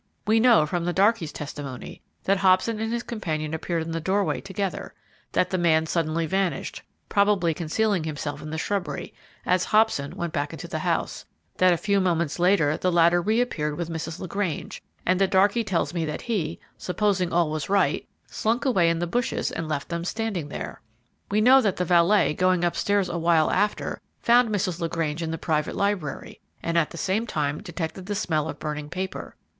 We 0.25 0.39
know, 0.39 0.65
from 0.65 0.85
the 0.85 0.95
darkey's 0.95 1.31
testimony, 1.31 2.01
that 2.23 2.37
Hobson 2.37 2.79
and 2.79 2.91
his 2.91 3.03
companion 3.03 3.53
appeared 3.53 3.83
in 3.83 3.91
the 3.91 3.99
doorway 4.01 4.41
together; 4.41 4.95
that 5.33 5.51
the 5.51 5.59
man 5.59 5.85
suddenly 5.85 6.25
vanished 6.25 6.81
probably 7.07 7.53
concealing 7.53 8.03
himself 8.03 8.41
in 8.41 8.49
the 8.49 8.57
shrubbery 8.57 9.13
as 9.45 9.65
Hobson 9.65 10.15
went 10.15 10.33
back 10.33 10.53
into 10.53 10.67
the 10.67 10.79
house; 10.79 11.25
that 11.57 11.71
a 11.71 11.77
few 11.77 11.99
moments 12.01 12.39
later, 12.39 12.75
the 12.77 12.91
latter 12.91 13.21
reappeared 13.21 13.77
with 13.77 13.91
Mrs. 13.91 14.17
LaGrange; 14.19 14.81
and 15.05 15.21
the 15.21 15.27
darkey 15.27 15.63
tells 15.63 15.93
me 15.93 16.03
that 16.03 16.23
he, 16.23 16.59
supposing 16.79 17.31
all 17.31 17.51
was 17.51 17.69
right, 17.69 18.09
slunk 18.25 18.65
away 18.65 18.89
in 18.89 18.97
the 18.97 19.05
bushes 19.05 19.51
and 19.51 19.69
left 19.69 19.89
them 19.89 20.03
standing 20.03 20.47
there. 20.49 20.81
We 21.29 21.41
know 21.41 21.61
that 21.61 21.75
the 21.75 21.85
valet, 21.85 22.33
going 22.33 22.63
up 22.63 22.75
stairs 22.75 23.07
a 23.07 23.19
while 23.19 23.51
after, 23.51 24.01
found 24.19 24.49
Mrs. 24.49 24.79
LaGrange 24.81 25.21
in 25.21 25.29
the 25.29 25.37
private 25.37 25.75
library, 25.75 26.39
and 26.63 26.75
at 26.75 26.89
the 26.89 26.97
same 26.97 27.27
time 27.27 27.61
detected 27.61 28.07
the 28.07 28.15
smell 28.15 28.49
of 28.49 28.57
burning 28.57 28.89
paper. 28.89 29.35